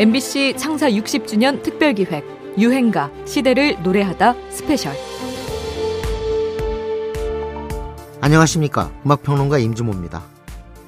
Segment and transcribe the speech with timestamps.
[0.00, 4.96] MBC 창사 60주년 특별기획 유행가 시대를 노래하다 스페셜.
[8.22, 8.90] 안녕하십니까.
[9.04, 10.22] 음악평론가 임진모입니다.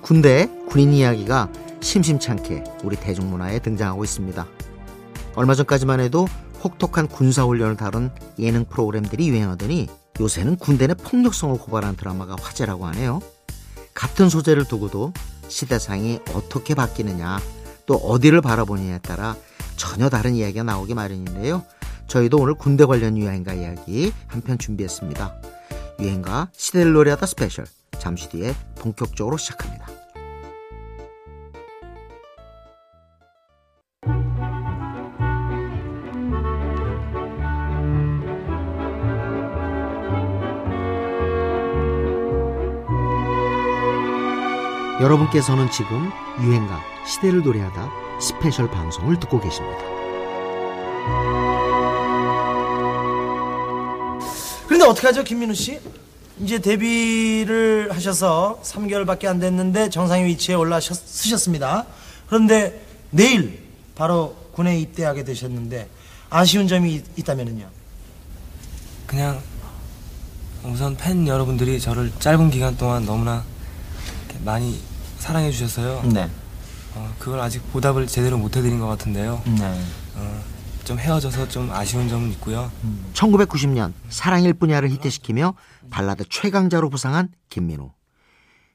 [0.01, 4.47] 군대 군인 이야기가 심심찮게 우리 대중문화에 등장하고 있습니다.
[5.35, 6.27] 얼마 전까지만 해도
[6.65, 9.89] 혹독한 군사훈련을 다룬 예능 프로그램들이 유행하더니
[10.21, 13.21] 요새는 군대 내 폭력성을 고발한 드라마가 화제라고 하네요.
[13.93, 15.13] 같은 소재를 두고도
[15.49, 17.41] 시대상이 어떻게 바뀌느냐
[17.87, 19.37] 또 어디를 바라보느냐에 따라
[19.77, 21.65] 전혀 다른 이야기가 나오기 마련인데요.
[22.07, 25.35] 저희도 오늘 군대 관련 유행가 이야기 한 편 준비했습니다.
[26.01, 27.65] 유행가 시대를 노래하다 스페셜
[27.99, 29.82] 잠시 뒤에 본격적으로 시작합니다.
[45.03, 49.79] 여러분께서는 지금 유행가 시대를 노래하다 스페셜 방송을 듣고 계십니다.
[54.67, 55.81] 그런데 어떻게 하죠, 김민우 씨?
[56.41, 61.85] 이제 데뷔를 하셔서 3개월밖에 안 됐는데 정상의 위치에 올라서셨습니다.
[62.29, 63.61] 그런데 내일
[63.97, 65.89] 바로 군에 입대하게 되셨는데
[66.31, 67.67] 아쉬운 점이 있다면요?
[69.09, 69.41] 그냥
[70.63, 73.45] 우선 팬 여러분들이 저를 짧은 기간 동안 너무나
[74.45, 74.81] 많이
[75.23, 76.03] 사랑해 주셨어요.
[76.13, 76.29] 네.
[76.97, 79.41] 어, 그걸 아직 보답을 제대로 못 해드린 것 같은데요.
[79.57, 79.81] 네.
[80.17, 80.41] 어,
[80.83, 82.73] 좀 헤어져서 좀 아쉬운 점은 있고요.
[83.13, 85.55] 1990년 사랑일 뿐이야를 히트시키며
[85.91, 87.93] 발라드 최강자로 부상한 김민우.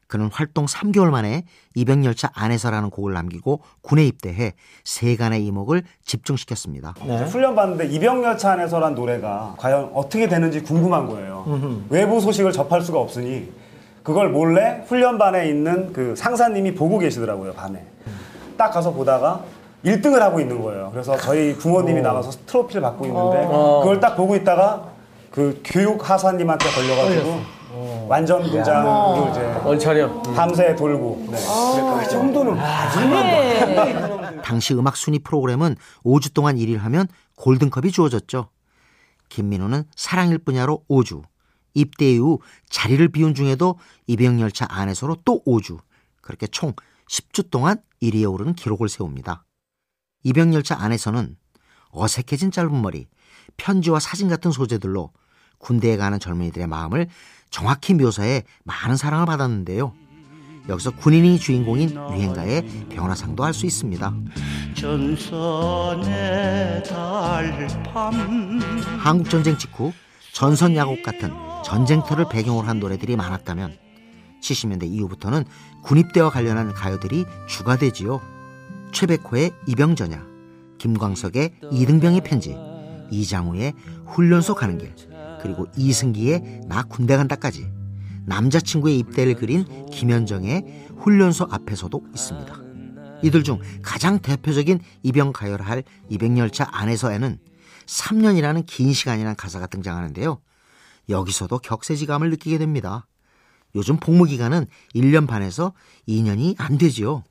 [0.08, 1.44] 그는 활동 3개월 만에
[1.76, 4.54] 이병열차 안에서라는 곡을 남기고 군에 입대해
[4.86, 6.96] 세간의 이목을 집중시켰습니다.
[7.06, 7.26] 네.
[7.26, 11.44] 훈련 받는데 이병열차 안에서란 노래가 과연 어떻게 되는지 궁금한 거예요.
[11.46, 11.88] 음흠.
[11.90, 13.52] 외부 소식을 접할 수가 없으니
[14.08, 17.86] 그걸 몰래 훈련반에 있는 그 상사님이 보고 계시더라고요, 밤에.
[18.56, 19.44] 딱 가서 보다가
[19.84, 20.92] 1등을 하고 있는 거예요.
[20.94, 22.04] 그래서 저희 부모님이 오.
[22.04, 23.82] 나가서 트로피를 받고 있는데 어.
[23.84, 24.86] 그걸 딱 보고 있다가
[25.30, 27.40] 그 교육 하사님한테 걸려가지고
[27.74, 28.08] 어.
[28.10, 31.38] 완전 군장으로 이제 원차려 밤새 돌고 네.
[31.46, 32.00] 아.
[32.02, 34.42] 그 정도는 네.
[34.42, 35.76] 당시 음악 순위 프로그램은
[36.06, 38.48] 5주 동안 1위를 하면 골든컵이 주어졌죠.
[39.28, 41.24] 김민호는 사랑일 뿐야로 5주,
[41.78, 42.40] 입대 이후
[42.70, 43.78] 자리를 비운 중에도
[44.08, 45.80] 이병열차 안에서로 또 5주,
[46.22, 46.74] 그렇게 총
[47.08, 49.46] 10주 동안 1위에 오르는 기록을 세웁니다.
[50.24, 51.38] 이병열차 안에서는
[51.92, 53.08] 어색해진 짧은 머리,
[53.58, 55.12] 편지와 사진 같은 소재들로
[55.60, 57.08] 군대에 가는 젊은이들의 마음을
[57.50, 59.94] 정확히 묘사해 많은 사랑을 받았는데요.
[60.70, 64.14] 여기서 군인이 주인공인 유행가의 변화상도 할 수 있습니다.
[69.00, 69.94] 한국전쟁 직후
[70.34, 71.32] 전선 야곡 같은
[71.64, 73.78] 전쟁터를 배경으로 한 노래들이 많았다면
[74.42, 75.46] 70년대 이후부터는
[75.84, 78.22] 군입대와 관련한 가요들이 주가 되지요.
[78.92, 80.26] 최백호의 이병전야,
[80.78, 82.56] 김광석의 이등병의 편지,
[83.12, 83.74] 이장우의
[84.06, 84.94] 훈련소 가는 길,
[85.42, 87.68] 그리고 이승기의 나 군대 간다까지
[88.26, 92.68] 남자친구의 입대를 그린 김현정의 훈련소 앞에서도 있습니다.
[93.24, 97.40] 이들 중 가장 대표적인 이병 가요를 할 이병열차 안에서에는
[97.88, 100.40] 3년이라는 긴 시간이라는 가사가 등장하는데요.
[101.10, 103.08] 여기서도 격세지감을 느끼게 됩니다.
[103.76, 105.74] 요즘 복무 기간은 1년 반에서
[106.08, 107.24] 2년이 안 되지요.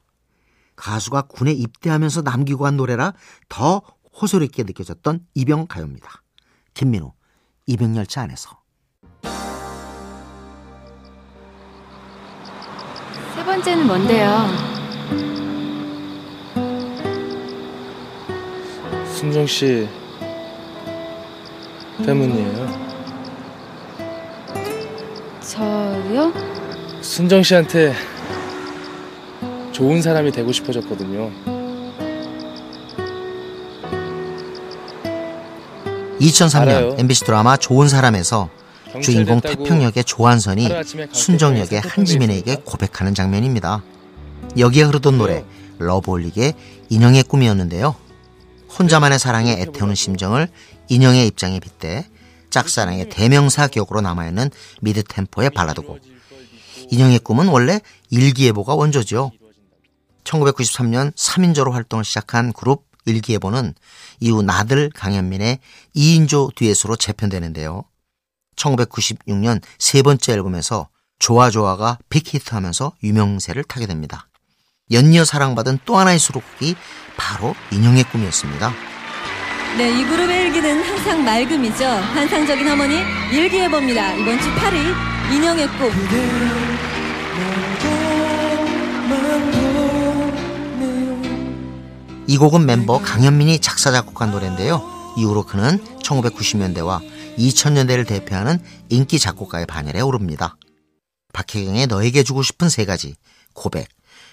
[0.74, 3.14] 가수가 군에 입대하면서 남기고 간 노래라
[3.48, 3.82] 더
[4.20, 6.22] 호소리 있게 느껴졌던 이병 가요입니다.
[6.74, 7.14] 김민호,
[7.66, 8.60] 이병열차 안에서.
[13.34, 14.46] 세 번째는 뭔데요?
[19.06, 19.88] 순정 씨
[22.04, 22.86] 때문이에요.
[25.40, 26.32] 저요?
[27.00, 27.94] 순정 씨한테
[29.72, 31.30] 좋은 사람이 되고 싶어졌거든요.
[36.20, 36.96] 2003년 알아요.
[36.98, 38.48] MBC 드라마 좋은 사람에서
[39.02, 40.68] 주인공 태평 역의 조한선이
[41.12, 43.82] 순정 역의 한지민에게 고백하는 장면입니다.
[44.58, 45.44] 여기에 흐르던 노래
[45.78, 46.54] 러브홀릭의
[46.88, 47.94] 인형의 꿈이었는데요.
[48.78, 50.48] 혼자만의 사랑에 애태우는 심정을
[50.88, 52.08] 인형의 입장에 빗대
[52.50, 54.50] 짝사랑의 대명사 기억으로 남아있는
[54.80, 56.00] 미드 템포의 발라드곡.
[56.90, 57.80] 인형의 꿈은 원래
[58.10, 59.32] 일기예보가 원조죠.
[60.24, 63.74] 1993년 3인조로 활동을 시작한 그룹 일기예보는
[64.20, 65.58] 이후 나들 강현민의
[65.94, 67.84] 2인조 듀엣으로 재편되는데요.
[68.56, 74.28] 1996년 세 번째 앨범에서 좋아좋아가 빅히트하면서 유명세를 타게 됩니다.
[74.90, 76.76] 연이어 사랑받은 또 하나의 수록곡이
[77.16, 78.95] 바로 인형의 꿈이었습니다.
[79.76, 81.84] 네, 이 그룹의 일기는 항상 맑음이죠.
[81.84, 82.94] 환상적인 어머니
[83.30, 84.14] 일기예보입니다.
[84.14, 84.94] 이번 주 8일
[85.30, 85.90] 인형의 꿈.
[92.26, 94.82] 이 곡은 멤버 강현민이 작사 작곡한 노래인데요.
[95.18, 97.06] 이후로 그는 1990년대와
[97.36, 98.58] 2000년대를 대표하는
[98.88, 100.56] 인기 작곡가의 반열에 오릅니다.
[101.34, 103.14] 박혜경의 너에게 주고 싶은 세 가지,
[103.52, 103.88] 고백,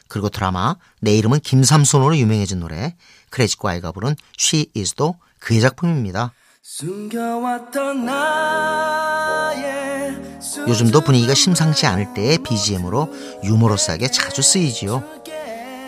[0.08, 2.96] 그리고 드라마 내 이름은 김삼손으로 유명해진 노래
[3.34, 6.34] 크레지코 아이가 부른 She Is도 그의 작품입니다.
[10.68, 13.12] 요즘도 분위기가 심상치 않을 때의 BGM으로
[13.44, 15.04] 유머러스하게 자주 쓰이지요.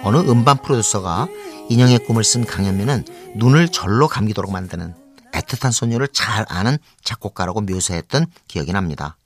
[0.03, 1.27] 어느 음반 프로듀서가
[1.69, 3.05] 인형의 꿈을 쓴 강현민은
[3.35, 4.95] 눈을 절로 감기도록 만드는
[5.31, 9.17] 애틋한 소녀를 잘 아는 작곡가라고 묘사했던 기억이 납니다.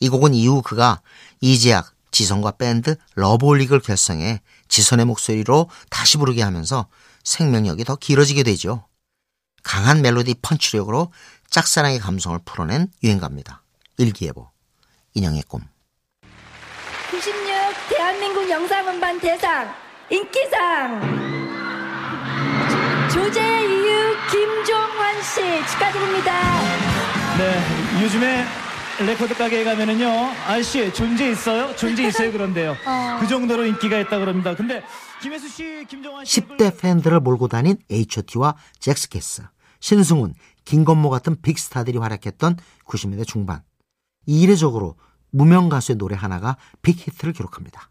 [0.00, 1.00] 이 곡은 이후 그가
[1.40, 6.86] 이재학, 지선과 밴드 러브홀릭을 결성해 지선의 목소리로 다시 부르게 하면서
[7.28, 8.86] 생명력이 더 길어지게 되죠.
[9.62, 11.12] 강한 멜로디 펀치력으로
[11.50, 13.62] 짝사랑의 감성을 풀어낸 유행가입니다.
[13.98, 14.48] 일기예보,
[15.14, 15.62] 인형의 꿈.
[17.10, 17.34] 96
[17.90, 19.74] 대한민국 영상음반 대상
[20.10, 21.00] 인기상
[23.12, 26.32] 존재의 이유 김종환 씨 축하드립니다.
[27.36, 28.46] 네, 요즘에
[29.00, 30.08] 레코드 가게에 가면은요,
[30.46, 31.74] 아저씨 존재 있어요?
[31.76, 32.32] 존재 있어요?
[32.32, 32.76] 그런데요.
[33.20, 34.56] 그 정도로 인기가 있다 그럽니다.
[34.56, 34.82] 근데
[35.22, 39.42] 김혜수 씨, 김종환 씨 10대 팬들을 몰고 다닌 H.O.T와 젝스키스,
[39.78, 40.34] 신승훈,
[40.64, 42.56] 김건모 같은 빅스타들이 활약했던
[42.86, 43.62] 90년대 중반.
[44.26, 44.96] 이례적으로
[45.30, 47.90] 무명 가수의 노래 하나가 빅히트를 기록합니다.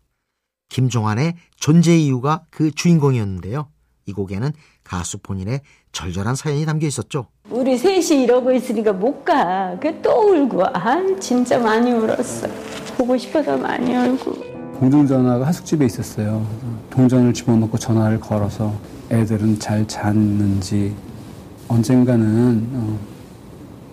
[0.69, 3.71] 김종환의 존재 이유가 그 주인공이었는데요.
[4.07, 4.51] 이 곡에는
[4.83, 5.61] 가수 본인의
[5.93, 7.29] 절절한 사연이 담겨 있었죠.
[7.49, 9.77] 우리 셋이 이러고 있으니까 못 가.
[9.79, 10.63] 그또 울고.
[10.65, 12.47] 아, 진짜 많이 울었어.
[12.97, 14.33] 보고 싶어서 많이 울고.
[14.79, 16.45] 공중전화가 하숙집에 있었어요.
[16.89, 18.73] 동전을 집어넣고 전화를 걸어서
[19.09, 20.93] 애들은 잘 잤는지
[21.67, 22.99] 언젠가는 어,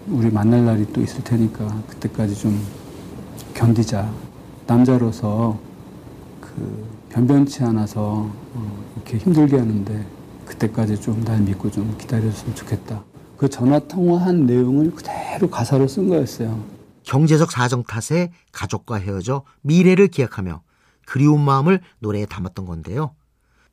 [0.08, 2.60] 우리 만날 날이 또 있을 테니까 그때까지 좀
[3.54, 4.10] 견디자.
[4.66, 5.56] 남자로서
[6.40, 10.04] 그 변변치 않아서 어, 이렇게 힘들게 하는데
[10.46, 13.02] 그때까지 좀 날 믿고 좀 기다려줬으면 좋겠다.
[13.44, 16.64] 그 전화 통화한 내용을 그대로 가사로 쓴 거였어요.
[17.02, 20.62] 경제적 사정 탓에 가족과 헤어져 미래를 기약하며
[21.04, 23.14] 그리운 마음을 노래에 담았던 건데요.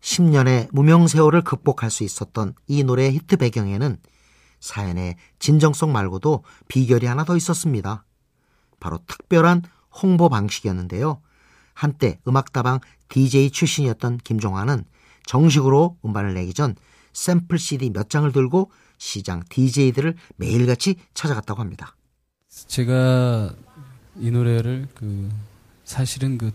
[0.01, 3.95] 10년의 무명 세월을 극복할 수 있었던 이 노래의 히트 배경에는
[4.59, 8.03] 사연의 진정성 말고도 비결이 하나 더 있었습니다.
[8.81, 9.61] 바로 특별한
[10.01, 11.21] 홍보 방식이었는데요.
[11.73, 14.83] 한때 음악다방 DJ 출신이었던 김종환은
[15.27, 16.75] 정식으로 음반을 내기 전
[17.13, 18.69] 샘플 CD 몇 장을 들고
[19.01, 21.95] 시장 DJ들을 매일같이 찾아갔다고 합니다.
[22.49, 23.53] 제가
[24.19, 25.29] 이 노래를 그
[25.83, 26.51] 사실은 그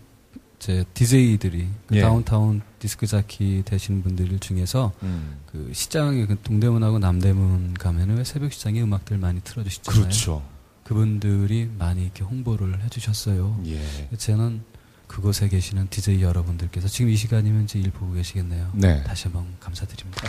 [0.59, 2.01] 제 DJ들이 그 예.
[2.01, 5.39] 다운타운 디스크 자키 되시는 분들 중에서 음.
[5.45, 10.01] 그 시장에 그 동대문하고 남대문 가면은 왜 새벽 시장에 음악들 많이 틀어 주시잖아요.
[10.01, 10.43] 그렇죠.
[10.83, 13.61] 그분들이 많이 이렇게 홍보를 해 주셨어요.
[13.67, 14.17] 예.
[14.17, 14.63] 저는
[15.05, 18.71] 그곳에 계시는 DJ 여러분들께서 지금 이 시간이면 이제 일 보고 계시겠네요.
[18.73, 19.03] 네.
[19.03, 20.27] 다시 한번 감사드립니다.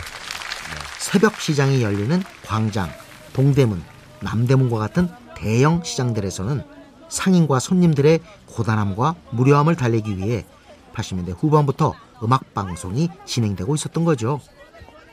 [0.99, 2.89] 새벽 시장이 열리는 광장,
[3.33, 3.83] 동대문,
[4.21, 6.63] 남대문과 같은 대형 시장들에서는
[7.09, 10.45] 상인과 손님들의 고단함과 무료함을 달래기 위해
[10.93, 11.93] 80년대 후반부터
[12.23, 14.39] 음악 방송이 진행되고 있었던 거죠.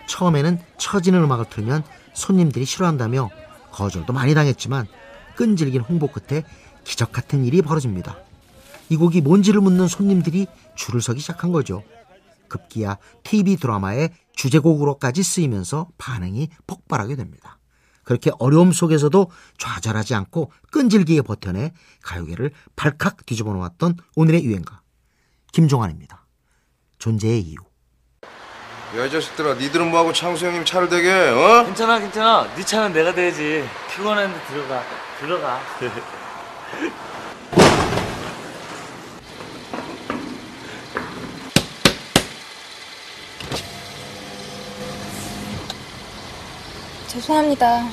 [0.09, 3.31] 처음에는 처지는 음악을 틀면 손님들이 싫어한다며
[3.73, 4.87] 거절도 많이 당했지만
[5.37, 6.45] 끈질긴 홍보 끝에
[6.85, 8.17] 기적 같은 일이 벌어집니다.
[8.89, 11.83] 이 곡이 뭔지를 묻는 손님들이 줄을 서기 시작한 거죠.
[12.49, 17.59] 급기야 TV 드라마의 주제곡으로까지 쓰이면서 반응이 폭발하게 됩니다.
[18.05, 21.73] 그렇게 어려움 속에서도 좌절하지 않고 끈질기게 버텨내
[22.03, 24.81] 가요계를 발칵 뒤집어 놓았던 오늘의 유행가
[25.53, 26.25] 김종환입니다.
[26.99, 27.57] 존재의 이유
[28.97, 31.65] 야, 이 자식들아, 니들은 뭐하고 창수 형님 차를 대게, 어?
[31.65, 34.83] 괜찮아 괜찮아 네 차는 내가 대야지 피곤한데 들어가
[35.19, 35.61] 들어가
[47.17, 47.89] 죄송합니다.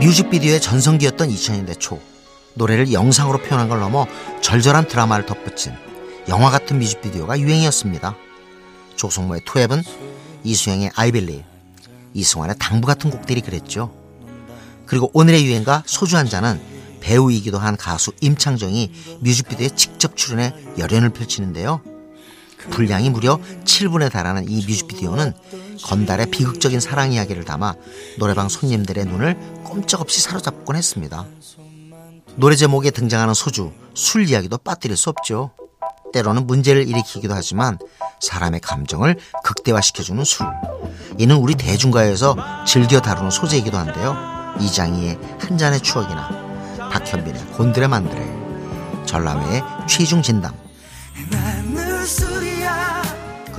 [0.00, 2.00] 뮤직비디오의 전성기였던 2000년대 초
[2.54, 4.06] 노래를 영상으로 표현한 걸 넘어
[4.42, 5.74] 절절한 드라마를 덧붙인
[6.28, 8.14] 영화 같은 뮤직비디오가 유행이었습니다.
[8.94, 9.82] 조성모의 투앱은
[10.44, 11.42] 이수영의 아이빌리
[12.14, 13.92] 이승환의 당부 같은 곡들이 그랬죠.
[14.86, 16.60] 그리고 오늘의 유행가 소주 한 잔은
[17.00, 21.89] 배우이기도 한 가수 임창정이 뮤직비디오에 직접 출연해 열연을 펼치는데요.
[22.70, 25.32] 분량이 무려 7분에 달하는 이 뮤직비디오는
[25.82, 27.74] 건달의 비극적인 사랑 이야기를 담아
[28.18, 31.26] 노래방 손님들의 눈을 꼼짝없이 사로잡곤 했습니다.
[32.36, 35.50] 노래 제목에 등장하는 소주, 술 이야기도 빠뜨릴 수 없죠.
[36.12, 37.78] 때로는 문제를 일으키기도 하지만
[38.20, 40.46] 사람의 감정을 극대화시켜주는 술.
[41.18, 42.36] 이는 우리 대중가요에서
[42.66, 44.16] 즐겨 다루는 소재이기도 한데요.
[44.60, 46.28] 이장희의 한 잔의 추억이나
[46.90, 50.54] 박현빈의 곤드레 만드레, 전람회의 취중 진담,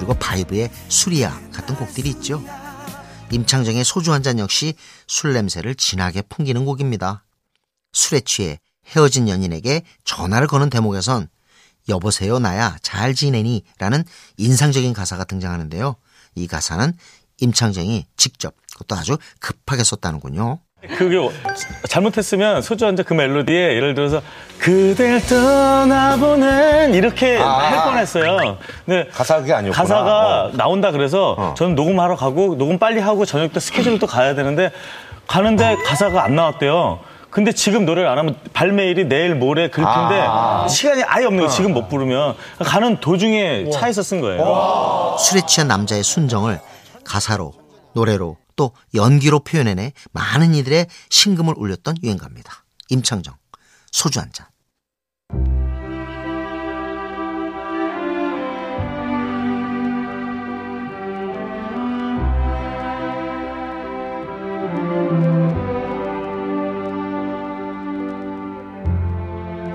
[0.01, 2.43] 그리고 바이브의 수리야 같은 곡들이 있죠.
[3.29, 4.73] 임창정의 소주 한 잔 역시
[5.05, 7.23] 술 냄새를 진하게 풍기는 곡입니다.
[7.93, 11.27] 술에 취해 헤어진 연인에게 전화를 거는 대목에선
[11.87, 14.03] 여보세요 나야 잘 지내니 라는
[14.37, 15.95] 인상적인 가사가 등장하는데요.
[16.33, 16.93] 이 가사는
[17.37, 20.61] 임창정이 직접 그것도 아주 급하게 썼다는군요.
[20.97, 21.17] 그게
[21.87, 24.21] 잘못했으면 소주 한 잔 그 멜로디에 예를 들어서
[24.59, 27.57] 그댈 떠나보는 이렇게 아.
[27.59, 28.57] 할 뻔했어요.
[28.85, 29.81] 근데 가사가 그게 아니었구나.
[29.81, 30.51] 가사가 어.
[30.53, 34.71] 나온다 그래서 저는 녹음하러 가고 녹음 빨리 하고 저녁 때 스케줄을 또 가야 되는데
[35.27, 36.99] 가는데 가사가 안 나왔대요.
[37.29, 40.67] 근데 지금 노래를 안 하면 발매일이 내일 모레 그럴 텐데 아.
[40.67, 41.49] 시간이 아예 없는 거예요.
[41.51, 45.15] 지금 못 부르면 가는 도중에 차에서 쓴 거예요.
[45.17, 46.59] 술에 취한 남자의 순정을
[47.05, 47.53] 가사로,
[47.93, 52.63] 노래로, 또 연기로 표현해내 많은 이들의 심금을 울렸던 유행가입니다.
[52.89, 53.33] 임창정,
[53.89, 54.45] 소주 한 잔.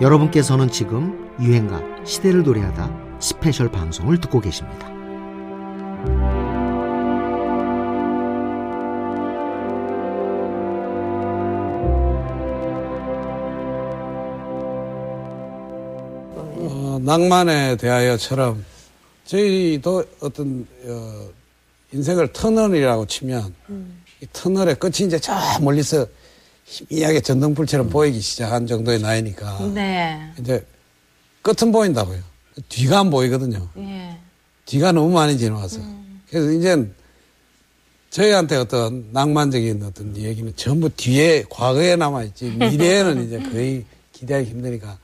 [0.01, 4.96] 여러분께서는 지금 유행가 시대를 노래하다 스페셜 방송을 듣고 계십니다.
[17.07, 18.65] 낭만에 대하여처럼
[19.27, 21.29] 저희도 어떤 어,
[21.93, 23.55] 인생을 터널이라고 치면
[24.21, 26.05] 이 터널의 끝이 이제 저 멀리서
[26.65, 30.33] 희미하게 전등불처럼 보이기 시작한 정도의 나이니까 네.
[30.41, 30.67] 이제
[31.43, 32.19] 끝은 보인다고요.
[32.69, 33.69] 뒤가 안 보이거든요.
[33.79, 34.19] 예.
[34.65, 35.79] 뒤가 너무 많이 지나와서.
[36.29, 36.91] 그래서 이제
[38.11, 44.99] 저희한테 어떤 낭만적인 어떤 얘기는 전부 뒤에 과거에 남아 있지 미래에는 이제 거의 기대하기 힘드니까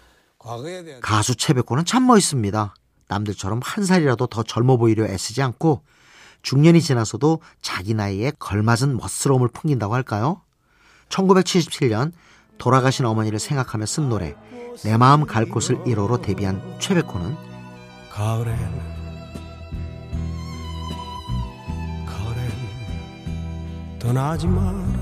[1.01, 2.75] 가수 최백호는 참 멋있습니다.
[3.09, 5.83] 남들처럼 한 살이라도 더 젊어 보이려 애쓰지 않고
[6.43, 10.43] 중년이 지나서도 자기 나이에 걸맞은 멋스러움을 풍긴다고 할까요?
[11.09, 12.13] 1977년
[12.59, 14.35] 돌아가신 어머니를 생각하며 쓴 노래
[14.83, 17.37] 내 마음 갈 곳을 1호로 데뷔한 최백호는
[18.11, 18.57] 가을엔
[22.07, 22.51] 가을엔
[23.99, 25.02] 떠나지 말아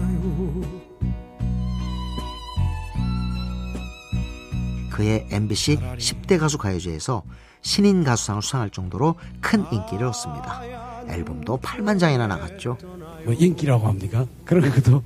[5.01, 7.23] 그의 MBC 10대 가수 가요제에서
[7.63, 10.63] 신인 가수상을 수상할 정도로 큰 인기를 얻습니다.
[11.09, 12.77] 앨범도 8만 장이나 나갔죠.
[13.25, 14.27] 뭐 인기라고 합니까?
[14.45, 15.03] 그런 것도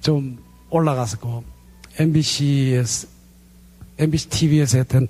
[0.00, 0.38] 좀
[0.70, 1.44] 올라갔었고
[1.98, 3.06] MBC에서
[3.98, 5.06] MBC TV에서 했던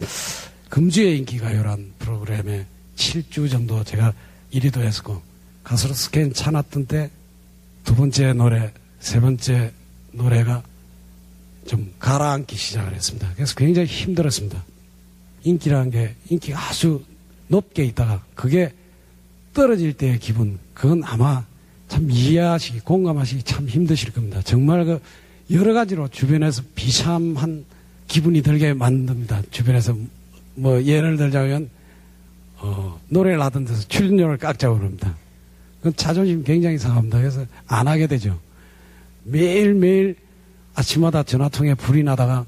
[0.69, 2.67] 금주의 인기가요란 프로그램에
[2.97, 4.13] 7주 정도 제가
[4.53, 5.23] 1위도 했었고
[5.65, 7.11] 가수로서 괜찮았던 때
[7.87, 9.73] 두 번째 노래, 세 번째
[10.11, 10.63] 노래가
[11.67, 13.31] 좀 가라앉기 시작을 했습니다.
[13.35, 14.65] 그래서 굉장히 힘들었습니다.
[15.45, 17.05] 인기라는 게 인기가 아주
[17.49, 18.73] 높게 있다가 그게
[19.55, 21.45] 떨어질 때의 기분, 그건 아마
[21.89, 24.43] 참 이해하시기, 공감하시기 참 힘드실 겁니다.
[24.43, 25.01] 정말 그
[25.51, 27.65] 여러 가지로 주변에서 비참한
[28.09, 29.43] 기분이 들게 만듭니다.
[29.51, 29.97] 주변에서
[30.55, 31.71] 뭐 예를 들자면
[32.59, 35.15] 어, 노래를 하던 데서 출연료를 깎자고 그럽니다.
[35.79, 37.19] 그건 자존심 굉장히 상합니다.
[37.19, 38.39] 그래서 안 하게 되죠.
[39.25, 40.17] 매일매일
[40.77, 42.45] 아침마다 전화통에 불이 나다가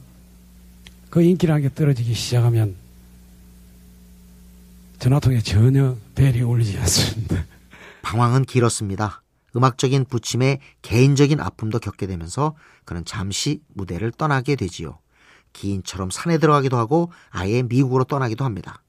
[1.09, 2.77] 그 인기라는 게 떨어지기 시작하면
[4.99, 7.47] 전화통에 전혀 벨이 울리지 않습니다.
[8.03, 9.23] 방황은 길었습니다.
[9.57, 12.55] 음악적인 부침에 개인적인 아픔도 겪게 되면서
[12.85, 14.99] 그는 잠시 무대를 떠나게 되지요.
[15.55, 18.83] 기인처럼 산에 들어가기도 하고 아예 미국으로 떠나기도 합니다.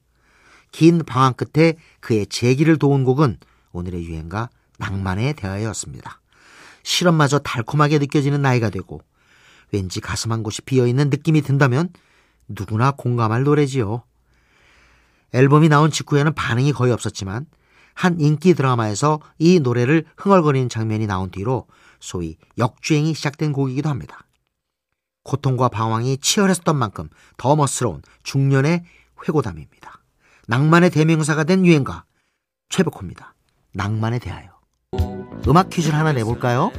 [0.70, 3.38] 긴 방황 끝에 그의 재기를 도운 곡은
[3.72, 6.20] 오늘의 유행가 낭만에 대하여였습니다.
[6.82, 9.00] 실험마저 달콤하게 느껴지는 나이가 되고
[9.72, 11.90] 왠지 가슴 한 곳이 비어있는 느낌이 든다면
[12.48, 14.02] 누구나 공감할 노래지요.
[15.32, 17.46] 앨범이 나온 직후에는 반응이 거의 없었지만
[17.94, 21.66] 한 인기 드라마에서 이 노래를 흥얼거리는 장면이 나온 뒤로
[22.00, 24.24] 소위 역주행이 시작된 곡이기도 합니다.
[25.22, 28.84] 고통과 방황이 치열했던 만큼 더 멋스러운 중년의
[29.28, 30.02] 회고담입니다.
[30.46, 32.04] 낭만의 대명사가 된 유행가
[32.70, 33.34] 최백호입니다.
[33.72, 34.48] 낭만에 대하여.
[35.46, 36.72] 음악 퀴즈를 하나 내볼까요?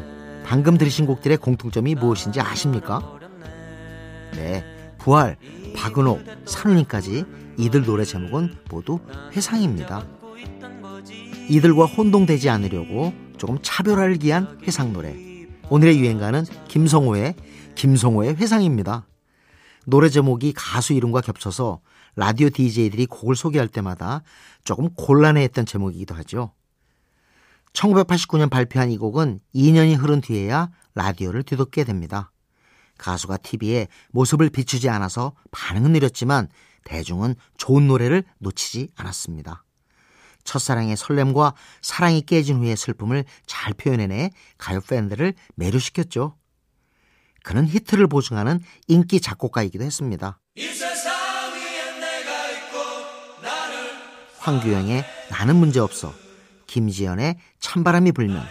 [0.52, 3.18] 방금 들으신 곡들의 공통점이 무엇인지 아십니까?
[4.34, 4.66] 네,
[4.98, 5.38] 부활,
[5.78, 7.24] 박은옥, 산울림까지
[7.58, 9.00] 이들 노래 제목은 모두
[9.32, 10.06] 회상입니다.
[11.48, 15.16] 이들과 혼동되지 않으려고 조금 차별화를 기한 회상 노래.
[15.70, 17.36] 오늘의 유행가는 김성호의
[17.76, 19.08] 김성호의 회상입니다.
[19.86, 21.80] 노래 제목이 가수 이름과 겹쳐서
[22.18, 24.22] 라디오 DJ들이 곡을 소개할 때마다
[24.66, 26.52] 조금 곤란해했던 제목이기도 하죠.
[27.82, 32.32] 1989년 발표한 이 곡은 2년이 흐른 뒤에야 라디오를 뒤덮게 됩니다.
[32.98, 36.48] 가수가 TV에 모습을 비추지 않아서 반응은 느렸지만
[36.84, 39.64] 대중은 좋은 노래를 놓치지 않았습니다.
[40.44, 46.36] 첫사랑의 설렘과 사랑이 깨진 후의 슬픔을 잘 표현해내 가요 팬들을 매료시켰죠.
[47.44, 50.40] 그는 히트를 보증하는 인기 작곡가이기도 했습니다.
[54.40, 56.14] 황규영의 나는 문제없어,
[56.72, 58.46] 김지연의 찬바람이 불면,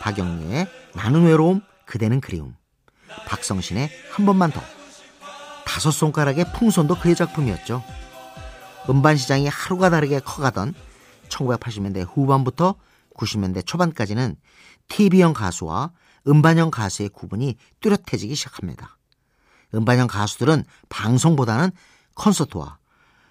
[0.00, 2.56] 박영리의 나는 외로움, 그대는 그리움,
[3.28, 4.60] 박성신의 한 번만 더,
[5.64, 7.84] 다섯 손가락의 풍선도 그의 작품이었죠.
[8.88, 10.74] 음반 시장이 하루가 다르게 커가던
[11.28, 12.74] 1980년대 후반부터
[13.14, 14.34] 90년대 초반까지는
[14.88, 15.92] TV형 가수와
[16.26, 18.98] 음반형 가수의 구분이 뚜렷해지기 시작합니다.
[19.76, 21.70] 음반형 가수들은 방송보다는
[22.14, 22.78] 콘서트와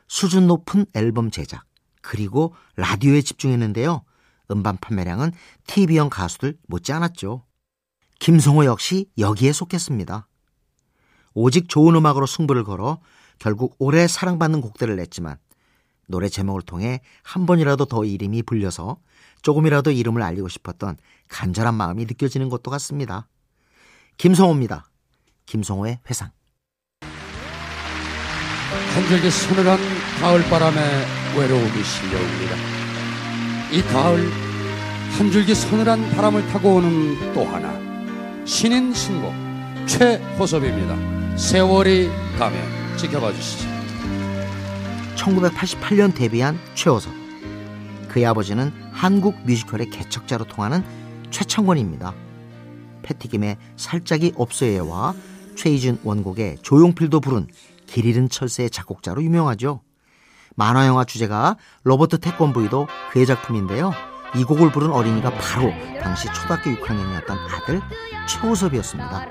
[0.07, 1.65] 수준 높은 앨범 제작,
[2.01, 4.05] 그리고 라디오에 집중했는데요.
[4.51, 5.31] 음반 판매량은
[5.67, 7.43] TV형 가수들 못지않았죠.
[8.19, 10.27] 김성호 역시 여기에 속했습니다.
[11.33, 12.99] 오직 좋은 음악으로 승부를 걸어
[13.37, 15.37] 결국 오래 사랑받는 곡들을 냈지만
[16.07, 18.97] 노래 제목을 통해 한 번이라도 더 이름이 불려서
[19.41, 20.97] 조금이라도 이름을 알리고 싶었던
[21.29, 23.27] 간절한 마음이 느껴지는 것도 같습니다.
[24.17, 24.89] 김성호입니다.
[25.45, 26.31] 김성호의 회상.
[28.61, 29.79] 한 줄기 서늘한
[30.19, 31.05] 가을바람에
[31.37, 32.78] 외로움이 실려옵니다.
[33.71, 34.31] 이 가을
[35.17, 37.77] 한 줄기 서늘한 바람을 타고 오는 또 하나
[38.45, 39.31] 신인 신곡
[39.85, 41.37] 최호섭입니다.
[41.37, 42.09] 세월이
[42.39, 43.67] 가면 지켜봐 주시죠.
[45.15, 47.13] 1988년 데뷔한 최호섭.
[48.07, 50.83] 그의 아버지는 한국 뮤지컬의 개척자로 통하는
[51.29, 52.15] 최창권입니다.
[53.03, 55.13] 패티김의 살짝이 없어요와
[55.55, 57.47] 최희준 원곡의 조용필도 부른
[57.85, 59.81] 길 잃은 철새의 작곡자로 유명하죠.
[60.59, 63.93] 만화 영화 주제가 로버트 태권브이도 그의 작품인데요.
[64.35, 67.79] 이 곡을 부른 어린이가 바로 당시 초등학교 6학년이었던 아들
[68.27, 69.25] 최호섭이었습니다.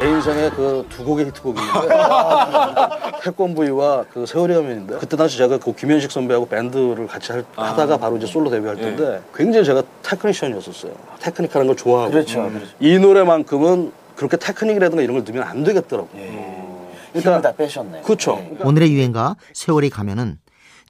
[0.00, 1.88] 제 인생에 그 두 곡의 히트곡이 있는데
[3.24, 7.70] 태권브이와 그 세월이 가면인데 그때 당시 제가 그 김현식 선배하고 밴드를 같이 할, 아.
[7.70, 10.92] 하다가 바로 이제 솔로 데뷔할 때인데 굉장히 제가 테크니션이었었어요.
[11.20, 12.52] 테크닉하는 걸 좋아하고 그렇죠, 음.
[12.52, 12.68] 그렇죠.
[12.80, 16.67] 이 노래만큼은 그렇게 테크닉이라든가 이런 걸 넣으면 안 되겠더라고.
[17.14, 18.02] 힘을 다 빼셨네.
[18.02, 18.34] 그렇죠.
[18.60, 20.38] 오늘의 유행가 세월이 가면은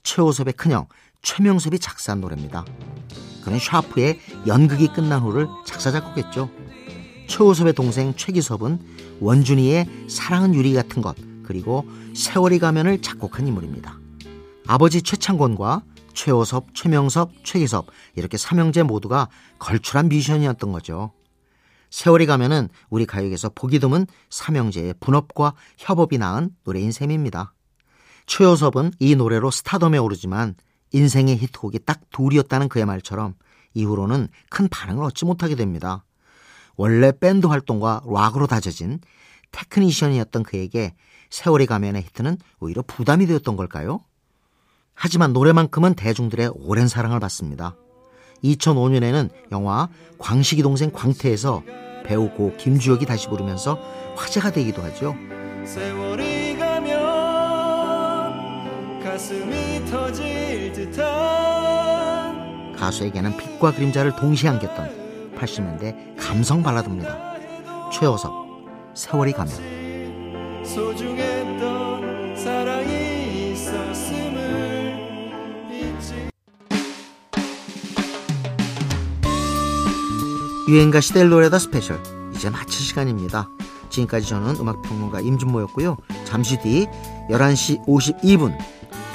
[0.03, 0.87] 최호섭의 큰형
[1.21, 2.65] 최명섭이 작사한 노래입니다.
[3.43, 6.49] 그는 샤프의 연극이 끝난 후를 작사 작곡했죠.
[7.27, 8.79] 최호섭의 동생 최기섭은
[9.19, 13.99] 원준이의 사랑은 유리 같은 것 그리고 세월이 가면을 작곡한 인물입니다.
[14.67, 21.11] 아버지 최창권과 최호섭, 최명섭, 최기섭 이렇게 삼형제 모두가 걸출한 뮤지션이었던 거죠.
[21.89, 27.53] 세월이 가면은 우리 가요계에서 보기 드문 삼형제의 분업과 협업이 낳은 노래인 셈입니다.
[28.25, 30.55] 최호섭은 이 노래로 스타덤에 오르지만
[30.91, 33.35] 인생의 히트곡이 딱 둘이었다는 그의 말처럼
[33.73, 36.05] 이후로는 큰 반응을 얻지 못하게 됩니다.
[36.75, 38.99] 원래 밴드 활동과 락으로 다져진
[39.51, 40.95] 테크니션이었던 그에게
[41.29, 43.99] 세월이 가면의 히트는 오히려 부담이 되었던 걸까요?
[44.93, 47.75] 하지만 노래만큼은 대중들의 오랜 사랑을 받습니다.
[48.43, 51.63] 2005년에는 영화 광식이 동생 광태에서
[52.05, 53.79] 배우 고 김주혁이 다시 부르면서
[54.15, 55.15] 화제가 되기도 하죠.
[55.65, 56.99] 세월이 가면
[59.03, 62.29] 가슴이 터질 듯한
[62.75, 67.29] 가수에게는 빛과 그림자를 동시에 안겼던 80년대 감성 발라드입니다.
[67.91, 68.31] 최호섭,
[68.93, 69.53] 세월이 가면.
[70.65, 74.28] 소중했던 사랑이 있었음
[80.69, 81.99] 유행가 시대를 노래하다 스페셜
[82.35, 83.49] 이제 마칠 시간입니다.
[83.89, 85.97] 지금까지 저는 음악평론가 임진모였고요.
[86.25, 86.85] 잠시 뒤
[87.31, 88.55] 11시 52분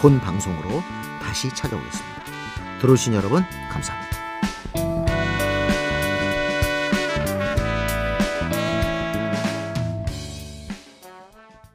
[0.01, 0.83] 본 방송으로
[1.23, 2.25] 다시 찾아오겠습니다.
[2.81, 4.13] 들어오신 여러분 감사합니다.